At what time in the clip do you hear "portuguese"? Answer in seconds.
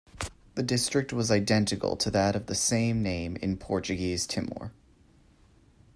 3.55-4.25